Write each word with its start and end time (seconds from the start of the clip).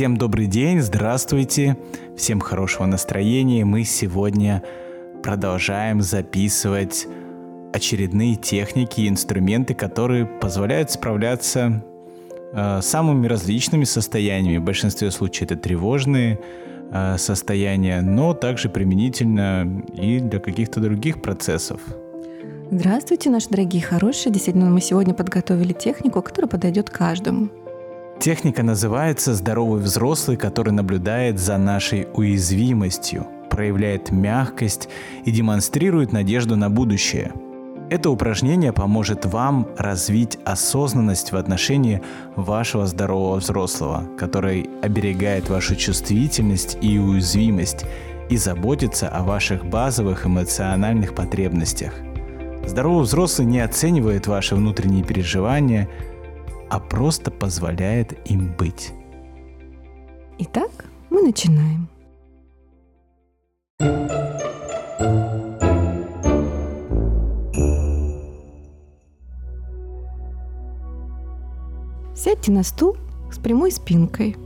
Всем 0.00 0.16
добрый 0.16 0.46
день, 0.46 0.80
здравствуйте, 0.80 1.76
всем 2.16 2.40
хорошего 2.40 2.86
настроения. 2.86 3.66
Мы 3.66 3.84
сегодня 3.84 4.62
продолжаем 5.22 6.00
записывать 6.00 7.06
очередные 7.74 8.36
техники 8.36 9.02
и 9.02 9.08
инструменты, 9.10 9.74
которые 9.74 10.24
позволяют 10.24 10.90
справляться 10.90 11.84
э, 12.54 12.80
самыми 12.80 13.26
различными 13.26 13.84
состояниями. 13.84 14.56
В 14.56 14.64
большинстве 14.64 15.10
случаев 15.10 15.50
это 15.50 15.56
тревожные 15.60 16.40
э, 16.90 17.18
состояния, 17.18 18.00
но 18.00 18.32
также 18.32 18.70
применительно 18.70 19.84
и 19.92 20.18
для 20.18 20.38
каких-то 20.38 20.80
других 20.80 21.20
процессов. 21.20 21.82
Здравствуйте, 22.70 23.28
наши 23.28 23.50
дорогие 23.50 23.82
хорошие. 23.82 24.32
Действительно, 24.32 24.70
мы 24.70 24.80
сегодня 24.80 25.12
подготовили 25.12 25.74
технику, 25.74 26.22
которая 26.22 26.48
подойдет 26.48 26.88
каждому. 26.88 27.50
Техника 28.20 28.62
называется 28.62 29.34
«Здоровый 29.34 29.80
взрослый, 29.80 30.36
который 30.36 30.74
наблюдает 30.74 31.38
за 31.38 31.56
нашей 31.56 32.06
уязвимостью, 32.12 33.26
проявляет 33.48 34.10
мягкость 34.10 34.90
и 35.24 35.30
демонстрирует 35.30 36.12
надежду 36.12 36.54
на 36.54 36.68
будущее». 36.68 37.32
Это 37.88 38.10
упражнение 38.10 38.74
поможет 38.74 39.24
вам 39.24 39.68
развить 39.78 40.38
осознанность 40.44 41.32
в 41.32 41.36
отношении 41.36 42.02
вашего 42.36 42.86
здорового 42.86 43.36
взрослого, 43.36 44.04
который 44.18 44.68
оберегает 44.82 45.48
вашу 45.48 45.74
чувствительность 45.74 46.76
и 46.82 46.98
уязвимость 46.98 47.86
и 48.28 48.36
заботится 48.36 49.08
о 49.08 49.22
ваших 49.22 49.64
базовых 49.64 50.26
эмоциональных 50.26 51.14
потребностях– 51.14 51.94
Здоровый 52.66 53.04
взрослый 53.04 53.46
не 53.46 53.60
оценивает 53.60 54.26
ваши 54.26 54.54
внутренние 54.54 55.02
переживания, 55.02 55.88
а 56.70 56.78
просто 56.78 57.30
позволяет 57.32 58.16
им 58.30 58.54
быть. 58.56 58.92
Итак, 60.38 60.70
мы 61.10 61.22
начинаем. 61.22 61.88
Сядьте 72.14 72.52
на 72.52 72.62
стул 72.62 72.96
с 73.32 73.38
прямой 73.38 73.72
спинкой. 73.72 74.36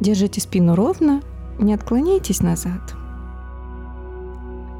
Держите 0.00 0.40
спину 0.40 0.76
ровно, 0.76 1.22
не 1.58 1.74
отклоняйтесь 1.74 2.40
назад. 2.42 2.94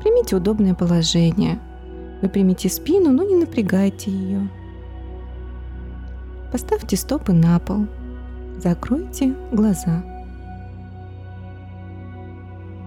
Примите 0.00 0.36
удобное 0.36 0.74
положение. 0.74 1.58
Выпрямите 2.22 2.68
спину, 2.68 3.10
но 3.10 3.24
не 3.24 3.36
напрягайте 3.36 4.10
ее. 4.10 4.48
Поставьте 6.50 6.96
стопы 6.96 7.32
на 7.32 7.58
пол. 7.58 7.86
Закройте 8.58 9.34
глаза. 9.52 10.02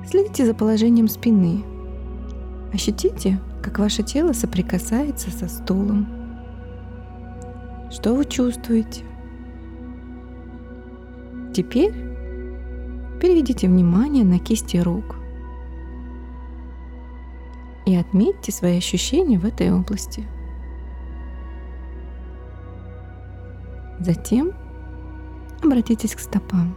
Следите 0.10 0.46
за 0.46 0.54
положением 0.54 1.08
спины. 1.08 1.64
Ощутите, 2.74 3.40
как 3.62 3.80
ваше 3.80 4.04
тело 4.04 4.34
соприкасается 4.34 5.30
со 5.30 5.48
стулом. 5.48 6.08
Что 7.92 8.16
вы 8.16 8.26
чувствуете? 8.26 9.04
Теперь 11.54 11.94
переведите 13.22 13.68
внимание 13.68 14.24
на 14.24 14.40
кисти 14.40 14.78
рук 14.78 15.18
и 17.86 17.96
отметьте 17.96 18.52
свои 18.52 18.78
ощущения 18.78 19.38
в 19.38 19.46
этой 19.46 19.72
области. 19.72 20.26
Затем 24.04 24.52
обратитесь 25.62 26.16
к 26.16 26.20
стопам. 26.20 26.76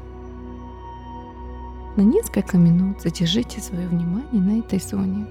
На 1.96 2.02
несколько 2.02 2.58
минут 2.58 3.00
задержите 3.00 3.62
свое 3.62 3.88
внимание 3.88 4.42
на 4.42 4.58
этой 4.58 4.78
зоне. 4.78 5.26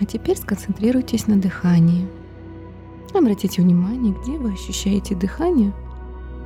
А 0.00 0.06
теперь 0.06 0.36
сконцентрируйтесь 0.36 1.26
на 1.26 1.36
дыхании. 1.36 2.08
Обратите 3.12 3.60
внимание, 3.60 4.14
где 4.22 4.38
вы 4.38 4.52
ощущаете 4.52 5.16
дыхание 5.16 5.72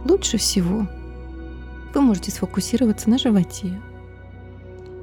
лучше 0.07 0.39
всего. 0.39 0.89
Вы 1.95 2.01
можете 2.01 2.31
сфокусироваться 2.31 3.11
на 3.11 3.19
животе, 3.19 3.81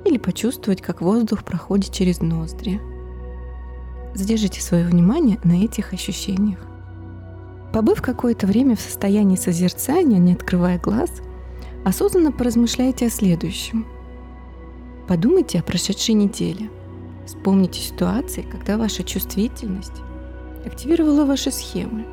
или 0.06 0.18
почувствовать, 0.18 0.82
как 0.82 1.02
воздух 1.02 1.44
проходит 1.44 1.94
через 1.94 2.20
ноздри. 2.20 2.82
Задержите 4.14 4.62
свое 4.62 4.86
внимание 4.86 5.40
на 5.44 5.64
этих 5.64 5.94
ощущениях. 5.94 6.60
Побыв 7.74 8.02
какое-то 8.02 8.48
время 8.48 8.76
в 8.76 8.82
состоянии 8.82 9.36
созерцания, 9.36 10.20
не 10.20 10.34
открывая 10.34 10.78
глаз, 10.78 11.10
осознанно 11.86 12.32
поразмышляйте 12.32 13.08
о 13.08 13.10
следующем. 13.10 13.86
Подумайте 15.08 15.60
о 15.60 15.64
прошедшей 15.64 16.16
неделе. 16.16 16.70
Вспомните 17.26 17.80
ситуации, 17.80 18.42
когда 18.42 18.78
ваша 18.78 19.04
чувствительность 19.04 20.02
активировала 20.66 21.26
ваши 21.26 21.52
схемы. 21.52 22.06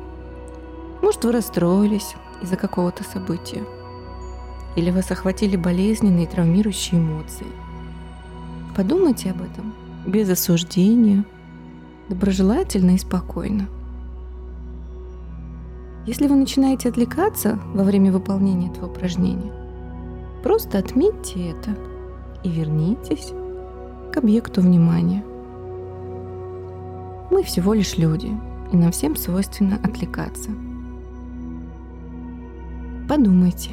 Может, 1.01 1.25
вы 1.25 1.33
расстроились 1.33 2.13
из-за 2.41 2.55
какого-то 2.55 3.03
события. 3.03 3.63
Или 4.75 4.91
вас 4.91 5.11
охватили 5.11 5.57
болезненные 5.57 6.27
травмирующие 6.27 6.99
эмоции– 6.99 7.47
Подумайте 8.79 9.31
об 9.31 9.41
этом 9.41 9.73
без 10.05 10.29
осуждения, 10.29 11.25
доброжелательно 12.09 12.91
и 12.91 12.97
спокойно. 12.97 13.67
Если 16.05 16.27
вы 16.27 16.35
начинаете 16.35 16.89
отвлекаться 16.89 17.59
во 17.73 17.83
время 17.83 18.11
выполнения 18.11 18.69
этого 18.69 18.87
упражнения, 18.87 19.51
просто 20.43 20.77
отметьте 20.77 21.51
это 21.51 21.77
и 22.43 22.49
вернитесь 22.49 23.31
к 24.11 24.17
объекту 24.17 24.61
внимания. 24.61 25.23
Мы 27.31 27.43
всего 27.43 27.73
лишь 27.73 27.97
люди, 27.97 28.31
и 28.71 28.75
нам 28.75 28.91
всем 28.91 29.15
свойственно 29.15 29.77
отвлекаться. 29.83 30.49
Подумайте, 33.07 33.71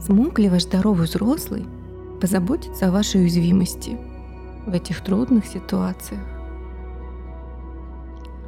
смог 0.00 0.38
ли 0.38 0.48
ваш 0.48 0.64
здоровый 0.64 1.06
взрослый 1.06 1.64
позаботиться 2.20 2.88
о 2.88 2.90
вашей 2.92 3.22
уязвимости– 3.22 3.98
в 4.66 4.74
этих 4.74 5.02
трудных 5.02 5.46
ситуациях. 5.46 6.20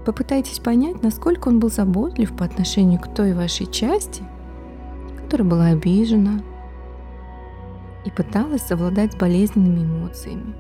Попытайтесь 0.05 0.59
понять, 0.59 1.03
насколько 1.03 1.49
он 1.49 1.59
был 1.59 1.71
заботлив 1.71 2.37
по 2.37 2.45
отношению 2.45 3.01
к 3.01 3.13
той 3.15 3.33
вашей 3.33 3.67
части, 3.67 4.23
которая 5.17 5.49
была 5.49 5.67
обижена 5.67 6.43
и 8.05 8.11
пыталась 8.11 8.63
совладать 8.63 9.13
с 9.13 9.17
болезненными 9.17 9.85
эмоциями. 9.85 10.55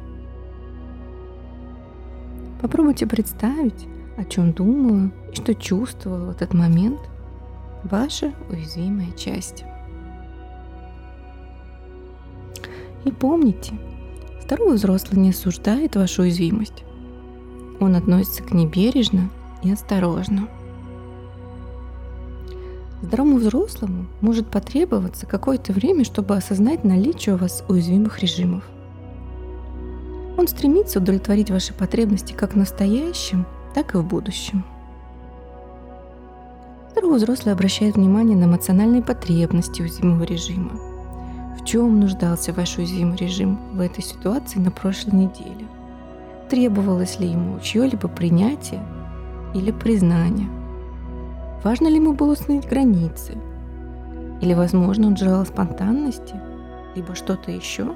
Попробуйте 2.62 3.06
представить, 3.06 3.86
о 4.16 4.24
чем 4.24 4.52
думала 4.52 5.10
и 5.30 5.36
что 5.36 5.54
чувствовала 5.54 6.26
в 6.26 6.30
этот 6.30 6.54
момент 6.54 7.00
ваша 7.82 8.32
уязвимая 8.48 9.12
часть. 9.12 9.64
И 13.04 13.12
помните, 13.12 13.74
Второй 14.44 14.74
взрослый 14.74 15.18
не 15.22 15.30
осуждает 15.30 15.96
вашу 15.96 16.22
уязвимость. 16.22 16.84
Он 17.80 17.96
относится 17.96 18.42
к 18.42 18.52
ней 18.52 18.66
бережно 18.66 19.30
и 19.62 19.72
осторожно. 19.72 20.48
Здоровому 23.02 23.36
взрослому 23.36 24.06
может 24.20 24.48
потребоваться 24.48 25.26
какое-то 25.26 25.72
время, 25.72 26.04
чтобы 26.04 26.36
осознать 26.36 26.84
наличие 26.84 27.34
у 27.34 27.38
вас 27.38 27.64
уязвимых 27.68 28.20
режимов. 28.20 28.64
Он 30.38 30.48
стремится 30.48 30.98
удовлетворить 30.98 31.50
ваши 31.50 31.74
потребности 31.74 32.32
как 32.32 32.54
в 32.54 32.56
настоящем, 32.56 33.46
так 33.74 33.94
и 33.94 33.98
в 33.98 34.04
будущем. 34.04 34.64
Здоровый 36.92 37.18
взрослый 37.18 37.52
обращает 37.52 37.96
внимание 37.96 38.36
на 38.36 38.44
эмоциональные 38.44 39.02
потребности 39.02 39.82
уязвимого 39.82 40.24
режима– 40.24 40.72
в 41.64 41.66
чем 41.66 41.98
нуждался 41.98 42.52
ваш 42.52 42.76
уязвимый 42.76 43.16
режим 43.16 43.58
в 43.72 43.80
этой 43.80 44.04
ситуации 44.04 44.58
на 44.58 44.70
прошлой 44.70 45.14
неделе? 45.14 45.66
Требовалось 46.48 47.18
ли 47.18 47.28
ему 47.28 47.58
чье-либо 47.60 48.08
принятие 48.08 48.84
или 49.54 49.70
признание? 49.70 50.48
Важно 51.62 51.88
ли 51.88 51.96
ему 51.96 52.12
было 52.12 52.32
установить 52.32 52.68
границы? 52.68 53.38
Или, 54.42 54.52
возможно, 54.52 55.06
он 55.06 55.16
желал 55.16 55.46
спонтанности, 55.46 56.34
либо 56.94 57.14
что-то 57.14 57.50
еще? 57.50 57.94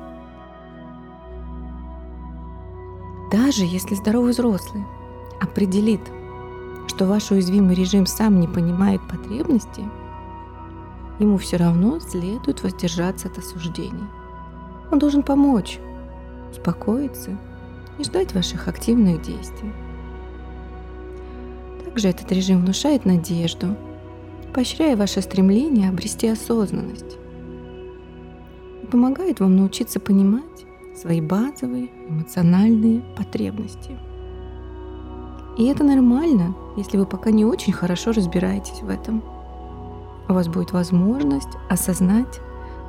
Даже 3.30 3.64
если 3.64 3.94
здоровый 3.94 4.32
взрослый 4.32 4.82
определит, 5.42 6.00
что 6.86 7.04
ваш 7.04 7.30
уязвимый 7.30 7.74
режим 7.74 8.06
сам 8.06 8.40
не 8.40 8.48
понимает 8.48 9.06
потребностей, 9.06 9.84
ему 11.18 11.36
все 11.36 11.58
равно 11.58 12.00
следует 12.00 12.62
воздержаться 12.62 13.28
от 13.28 13.36
осуждений. 13.36 14.06
Он 14.90 14.98
должен 14.98 15.22
помочь, 15.22 15.78
успокоиться 16.50 17.36
и 17.98 18.04
ждать 18.04 18.34
ваших 18.34 18.68
активных 18.68 19.22
действий. 19.22 19.72
Также 21.84 22.08
этот 22.08 22.30
режим 22.32 22.60
внушает 22.60 23.04
надежду 23.04 23.76
поощряя 24.52 24.96
ваше 24.96 25.22
стремление 25.22 25.88
обрести 25.88 26.26
осознанность. 26.26 27.16
Помогает 28.90 29.40
вам 29.40 29.56
научиться 29.56 30.00
понимать 30.00 30.66
свои 30.96 31.20
базовые 31.20 31.90
эмоциональные 32.08 33.02
потребности. 33.16 33.96
И 35.56 35.66
это 35.66 35.84
нормально, 35.84 36.56
если 36.76 36.96
вы 36.96 37.06
пока 37.06 37.30
не 37.30 37.44
очень 37.44 37.72
хорошо 37.72 38.12
разбираетесь 38.12 38.80
в 38.80 38.88
этом. 38.88 39.22
У 40.28 40.32
вас 40.32 40.48
будет 40.48 40.72
возможность 40.72 41.56
осознать 41.68 42.40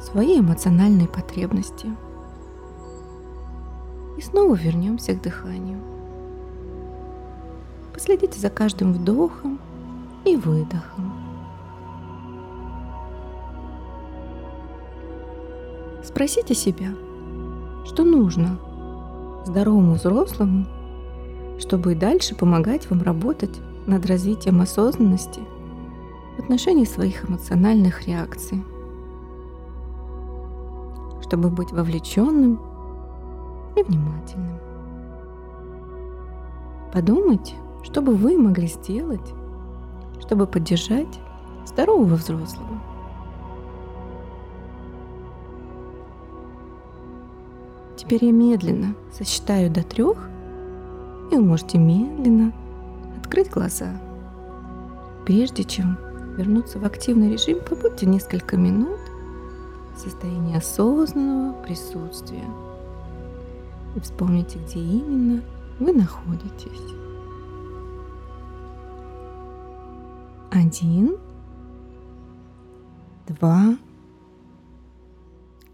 свои 0.01 0.39
эмоциональные 0.39 1.07
потребности. 1.07 1.87
И 4.19 4.21
снова 4.21 4.53
вернемся 4.53 5.13
к 5.13 5.21
дыханию. 5.21 5.79
Последите 7.93 8.37
за 8.37 8.49
каждым 8.49 8.91
вдохом 8.91 9.57
и 10.25 10.35
выдохом. 10.35 11.13
Спросите 16.03 16.53
себя, 16.53 16.89
что 17.85 18.03
нужно 18.03 18.59
здоровому 19.45 19.93
взрослому, 19.93 20.65
чтобы 21.57 21.93
и 21.93 21.95
дальше 21.95 22.35
помогать 22.35 22.89
вам 22.89 23.01
работать 23.01 23.57
над 23.87 24.05
развитием 24.05 24.59
осознанности 24.59 25.39
в 26.35 26.39
отношении 26.39 26.83
своих 26.83 27.23
эмоциональных 27.23 28.05
реакций, 28.05 28.65
чтобы 31.21 31.49
быть 31.49 31.71
вовлеченным 31.71 32.59
и 33.79 33.83
внимательным. 33.83 34.59
Подумайте, 36.91 37.55
что 37.83 38.01
бы 38.01 38.15
вы 38.15 38.37
могли 38.37 38.67
сделать, 38.67 39.33
чтобы 40.19 40.47
поддержать 40.47 41.19
здорового 41.65 42.15
взрослого. 42.15 42.81
Теперь 47.95 48.25
я 48.25 48.31
медленно 48.31 48.95
сосчитаю 49.11 49.69
до 49.69 49.83
трех, 49.83 50.17
и 51.31 51.35
вы 51.35 51.43
можете 51.43 51.77
медленно 51.77 52.53
открыть 53.17 53.51
глаза. 53.51 54.01
Прежде 55.25 55.63
чем 55.63 55.97
вернуться 56.37 56.79
в 56.79 56.85
активный 56.85 57.31
режим, 57.31 57.59
побудьте 57.69 58.07
несколько 58.07 58.57
минут 58.57 58.99
в 59.95 59.99
состоянии 59.99 60.57
осознанного 60.57 61.53
присутствия. 61.61 62.45
И 63.95 63.99
вспомните, 63.99 64.59
где 64.59 64.79
именно 64.79 65.41
вы 65.79 65.93
находитесь. 65.93 66.95
Один, 70.51 71.17
два 73.27 73.77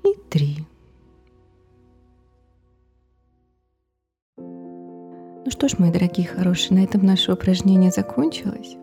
и 0.03 0.13
три. 0.29 0.65
Ну 4.38 5.51
что 5.51 5.68
ж, 5.69 5.77
мои 5.77 5.91
дорогие 5.91 6.27
хорошие, 6.27 6.77
на 6.77 6.83
этом 6.83 7.06
наше 7.06 7.31
упражнение 7.31 7.91
закончилось. 7.91 8.77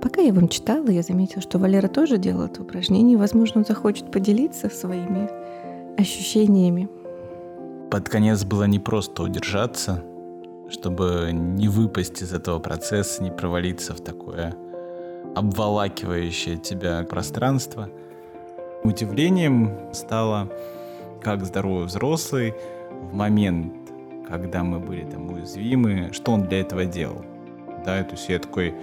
Пока 0.00 0.20
я 0.20 0.32
вам 0.32 0.48
читала, 0.48 0.88
я 0.88 1.02
заметила, 1.02 1.42
что 1.42 1.58
Валера 1.58 1.88
тоже 1.88 2.18
делал 2.18 2.44
это 2.44 2.62
упражнение. 2.62 3.18
Возможно, 3.18 3.60
он 3.60 3.66
захочет 3.66 4.10
поделиться 4.10 4.70
своими 4.70 5.28
ощущениями. 6.00 6.88
Под 7.90 8.08
конец 8.08 8.44
было 8.44 8.64
не 8.64 8.78
просто 8.78 9.22
удержаться, 9.22 10.02
чтобы 10.68 11.30
не 11.32 11.68
выпасть 11.68 12.20
из 12.22 12.34
этого 12.34 12.58
процесса, 12.58 13.22
не 13.22 13.30
провалиться 13.30 13.94
в 13.94 14.00
такое 14.00 14.54
обволакивающее 15.34 16.56
тебя 16.56 17.02
пространство. 17.04 17.88
Удивлением 18.82 19.92
стало, 19.92 20.50
как 21.22 21.44
здоровый 21.44 21.86
взрослый 21.86 22.54
в 22.90 23.14
момент, 23.14 23.72
когда 24.28 24.62
мы 24.62 24.80
были 24.80 25.04
там 25.04 25.32
уязвимы, 25.32 26.10
что 26.12 26.32
он 26.32 26.42
для 26.42 26.60
этого 26.60 26.84
делал. 26.84 27.24
Да, 27.84 28.02
то 28.02 28.12
есть 28.12 28.28
я 28.28 28.38
такой, 28.38 28.74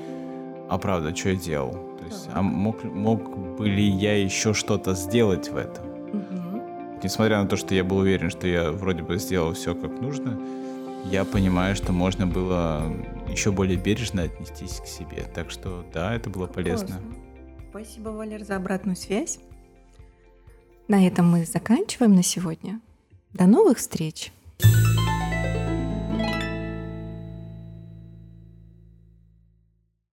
а 0.69 0.77
правда, 0.77 1.15
что 1.15 1.29
я 1.29 1.35
делал? 1.35 1.73
То 1.99 2.05
есть, 2.05 2.29
а 2.33 2.41
мог, 2.41 2.83
мог 2.83 3.37
бы 3.57 3.67
ли 3.67 3.83
я 3.83 4.21
еще 4.21 4.53
что-то 4.53 4.93
сделать 4.95 5.49
в 5.49 5.57
этом? 5.57 5.85
Угу. 5.85 6.44
Несмотря 7.05 7.39
на 7.39 7.47
то, 7.47 7.55
что 7.55 7.75
я 7.75 7.83
был 7.83 7.97
уверен, 7.97 8.31
что 8.31 8.47
я 8.47 8.71
вроде 8.71 9.03
бы 9.03 9.19
сделал 9.19 9.53
все 9.53 9.75
как 9.75 10.01
нужно, 10.01 10.41
я 11.11 11.23
понимаю, 11.23 11.75
что 11.75 11.93
можно 11.93 12.25
было 12.25 12.91
еще 13.29 13.51
более 13.51 13.77
бережно 13.77 14.23
отнестись 14.23 14.79
к 14.79 14.87
себе. 14.87 15.23
Так 15.35 15.51
что 15.51 15.85
да, 15.93 16.15
это 16.15 16.31
было 16.31 16.47
полезно. 16.47 16.99
Спасибо, 17.69 18.09
Валер, 18.09 18.43
за 18.43 18.55
обратную 18.55 18.95
связь. 18.95 19.37
На 20.87 21.05
этом 21.05 21.29
мы 21.29 21.45
заканчиваем 21.45 22.15
на 22.15 22.23
сегодня. 22.23 22.81
До 23.33 23.45
новых 23.45 23.77
встреч! 23.77 24.31